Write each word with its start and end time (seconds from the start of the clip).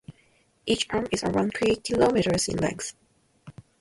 Each 0.65 0.87
arm 0.89 1.05
is 1.11 1.23
around 1.23 1.51
three 1.55 1.75
kilometres 1.75 2.47
in 2.47 2.57
length. 2.57 2.95